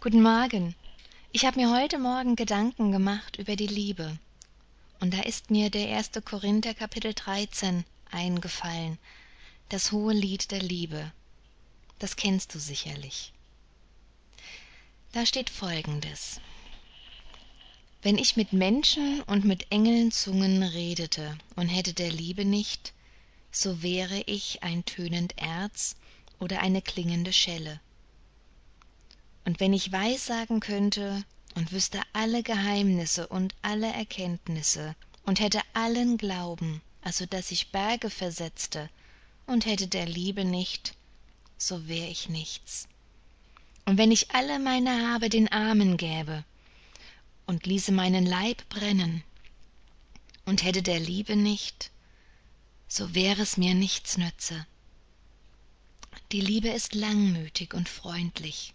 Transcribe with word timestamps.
Guten 0.00 0.22
Morgen. 0.22 0.76
Ich 1.32 1.44
habe 1.44 1.58
mir 1.58 1.76
heute 1.76 1.98
Morgen 1.98 2.36
Gedanken 2.36 2.92
gemacht 2.92 3.36
über 3.36 3.56
die 3.56 3.66
Liebe. 3.66 4.16
Und 5.00 5.12
da 5.12 5.22
ist 5.22 5.50
mir 5.50 5.70
der 5.70 5.88
erste 5.88 6.22
Korinther 6.22 6.72
Kapitel 6.72 7.14
13 7.14 7.84
eingefallen, 8.08 8.98
das 9.70 9.90
hohe 9.90 10.12
Lied 10.14 10.52
der 10.52 10.60
Liebe. 10.60 11.10
Das 11.98 12.14
kennst 12.14 12.54
du 12.54 12.60
sicherlich. 12.60 13.32
Da 15.10 15.26
steht 15.26 15.50
folgendes. 15.50 16.40
Wenn 18.00 18.18
ich 18.18 18.36
mit 18.36 18.52
Menschen 18.52 19.22
und 19.22 19.44
mit 19.44 19.66
Engelenzungen 19.72 20.62
redete 20.62 21.36
und 21.56 21.66
hätte 21.66 21.92
der 21.92 22.12
Liebe 22.12 22.44
nicht, 22.44 22.92
so 23.50 23.82
wäre 23.82 24.22
ich 24.26 24.62
ein 24.62 24.84
tönend 24.84 25.36
Erz 25.38 25.96
oder 26.38 26.60
eine 26.60 26.82
klingende 26.82 27.32
Schelle. 27.32 27.80
Und 29.44 29.60
wenn 29.60 29.72
ich 29.72 29.92
weissagen 29.92 30.60
könnte 30.60 31.24
und 31.54 31.72
wüsste 31.72 32.00
alle 32.12 32.42
Geheimnisse 32.42 33.26
und 33.28 33.54
alle 33.62 33.92
Erkenntnisse 33.92 34.94
und 35.24 35.40
hätte 35.40 35.60
allen 35.72 36.18
Glauben, 36.18 36.82
also 37.02 37.26
dass 37.26 37.50
ich 37.50 37.70
Berge 37.70 38.10
versetzte, 38.10 38.90
und 39.46 39.64
hätte 39.64 39.88
der 39.88 40.06
Liebe 40.06 40.44
nicht, 40.44 40.94
so 41.56 41.88
wär 41.88 42.08
ich 42.08 42.28
nichts. 42.28 42.86
Und 43.86 43.96
wenn 43.96 44.12
ich 44.12 44.30
alle 44.32 44.58
meine 44.58 45.08
Habe 45.10 45.30
den 45.30 45.50
Armen 45.50 45.96
gäbe 45.96 46.44
und 47.46 47.64
ließe 47.64 47.90
meinen 47.90 48.26
Leib 48.26 48.68
brennen 48.68 49.24
und 50.44 50.62
hätte 50.62 50.82
der 50.82 51.00
Liebe 51.00 51.36
nicht, 51.36 51.90
so 52.86 53.14
wär 53.14 53.38
es 53.38 53.56
mir 53.56 53.74
nichts 53.74 54.18
nütze. 54.18 54.66
Die 56.32 56.42
Liebe 56.42 56.68
ist 56.68 56.94
langmütig 56.94 57.72
und 57.72 57.88
freundlich. 57.88 58.74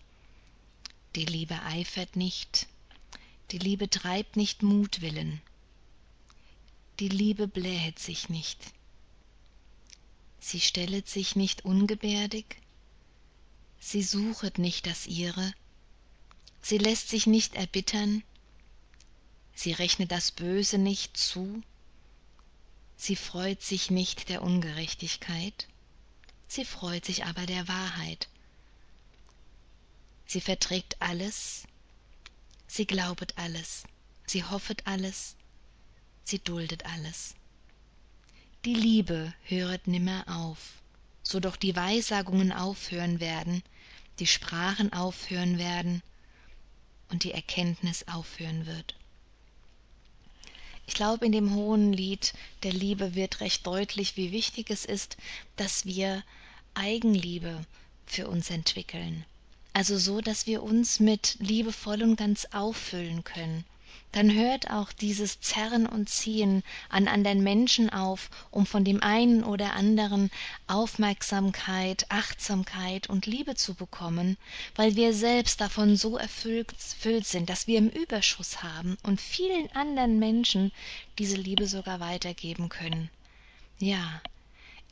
Die 1.16 1.26
Liebe 1.26 1.62
eifert 1.62 2.16
nicht, 2.16 2.67
die 3.52 3.59
Liebe 3.59 3.88
treibt 3.88 4.35
nicht 4.35 4.63
Mutwillen. 4.63 5.41
Die 6.99 7.10
Liebe 7.10 7.48
blähet 7.48 7.99
sich 7.99 8.29
nicht. 8.29 8.60
Sie 10.40 10.60
stellet 10.60 11.07
sich 11.07 11.35
nicht 11.35 11.65
ungebärdig, 11.65 12.57
sie 13.79 14.01
suchet 14.01 14.57
nicht 14.57 14.88
das 14.88 15.05
ihre, 15.05 15.54
sie 16.63 16.79
lässt 16.79 17.10
sich 17.10 17.27
nicht 17.27 17.54
erbittern, 17.54 18.23
sie 19.54 19.71
rechnet 19.71 20.12
das 20.12 20.32
Böse 20.32 20.79
nicht 20.79 21.16
zu, 21.16 21.62
sie 22.98 23.16
freut 23.16 23.62
sich 23.62 23.91
nicht 23.91 24.29
der 24.29 24.41
Ungerechtigkeit, 24.41 25.68
sie 26.48 26.66
freut 26.66 27.05
sich 27.05 27.23
aber 27.26 27.45
der 27.45 27.68
Wahrheit. 27.68 28.29
Sie 30.34 30.41
verträgt 30.41 30.99
alles, 30.99 31.67
sie 32.65 32.87
glaubet 32.87 33.37
alles, 33.37 33.84
sie 34.26 34.43
hoffet 34.43 34.87
alles, 34.87 35.35
sie 36.23 36.39
duldet 36.39 36.87
alles. 36.87 37.35
Die 38.65 38.73
Liebe 38.73 39.35
höret 39.43 39.85
nimmer 39.85 40.26
auf, 40.27 40.81
so 41.21 41.39
doch 41.39 41.55
die 41.55 41.76
Weissagungen 41.76 42.51
aufhören 42.51 43.20
werden, 43.20 43.61
die 44.17 44.26
Sprachen 44.26 44.91
aufhören 44.91 45.59
werden 45.59 46.01
und 47.09 47.26
die 47.26 47.31
Erkenntnis 47.34 48.07
aufhören 48.07 48.65
wird. 48.65 48.95
Ich 50.87 50.95
glaube, 50.95 51.27
in 51.27 51.31
dem 51.31 51.54
hohen 51.54 51.93
Lied 51.93 52.34
der 52.63 52.73
Liebe 52.73 53.13
wird 53.13 53.39
recht 53.39 53.67
deutlich, 53.67 54.17
wie 54.17 54.31
wichtig 54.31 54.71
es 54.71 54.84
ist, 54.84 55.15
dass 55.57 55.85
wir 55.85 56.23
Eigenliebe 56.73 57.67
für 58.07 58.27
uns 58.27 58.49
entwickeln. 58.49 59.26
Also 59.74 59.98
so, 59.98 60.21
dass 60.21 60.46
wir 60.46 60.62
uns 60.62 60.99
mit 60.99 61.35
Liebe 61.40 61.71
voll 61.71 62.04
und 62.04 62.16
ganz 62.16 62.48
auffüllen 62.52 63.24
können. 63.24 63.66
Dann 64.12 64.31
hört 64.31 64.69
auch 64.69 64.91
dieses 64.91 65.41
Zerren 65.41 65.88
und 65.88 66.07
Ziehen 66.07 66.62
an 66.90 67.07
anderen 67.07 67.41
Menschen 67.41 67.89
auf, 67.89 68.29
um 68.51 68.67
von 68.67 68.85
dem 68.85 69.01
einen 69.01 69.44
oder 69.44 69.73
anderen 69.73 70.29
Aufmerksamkeit, 70.67 72.06
Achtsamkeit 72.09 73.09
und 73.09 73.25
Liebe 73.25 73.56
zu 73.56 73.73
bekommen, 73.73 74.38
weil 74.75 74.95
wir 74.95 75.16
selbst 75.16 75.59
davon 75.61 75.97
so 75.97 76.16
erfüllt 76.17 76.75
sind, 77.25 77.50
dass 77.50 77.66
wir 77.66 77.79
im 77.79 77.90
Überschuss 77.90 78.61
haben 78.61 78.97
und 79.01 79.19
vielen 79.19 79.72
anderen 79.72 80.19
Menschen 80.19 80.72
diese 81.17 81.38
Liebe 81.38 81.66
sogar 81.66 82.00
weitergeben 82.00 82.69
können. 82.69 83.09
Ja, 83.79 84.22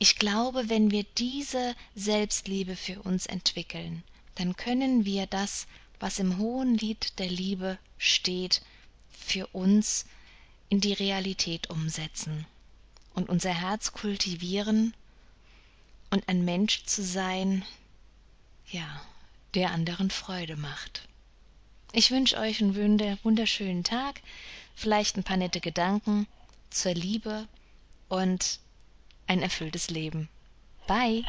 ich 0.00 0.16
glaube, 0.16 0.68
wenn 0.68 0.90
wir 0.90 1.04
diese 1.16 1.76
Selbstliebe 1.94 2.74
für 2.74 3.00
uns 3.02 3.26
entwickeln, 3.26 4.02
dann 4.34 4.56
können 4.56 5.04
wir 5.04 5.26
das, 5.26 5.66
was 6.00 6.18
im 6.18 6.38
hohen 6.38 6.76
Lied 6.76 7.18
der 7.18 7.28
Liebe 7.28 7.78
steht, 7.98 8.62
für 9.10 9.46
uns 9.48 10.06
in 10.68 10.80
die 10.80 10.92
Realität 10.92 11.70
umsetzen 11.70 12.46
und 13.14 13.28
unser 13.28 13.52
Herz 13.52 13.92
kultivieren 13.92 14.94
und 16.10 16.28
ein 16.28 16.44
Mensch 16.44 16.84
zu 16.84 17.02
sein, 17.02 17.64
ja, 18.70 19.02
der 19.54 19.70
anderen 19.70 20.10
Freude 20.10 20.56
macht. 20.56 21.08
Ich 21.92 22.10
wünsche 22.10 22.38
euch 22.38 22.60
einen 22.60 22.74
wunderschönen 23.22 23.84
Tag, 23.84 24.22
vielleicht 24.74 25.16
ein 25.16 25.24
paar 25.24 25.36
nette 25.36 25.60
Gedanken 25.60 26.26
zur 26.70 26.94
Liebe 26.94 27.46
und 28.08 28.60
ein 29.26 29.42
erfülltes 29.42 29.90
Leben. 29.90 30.28
Bye! 30.86 31.24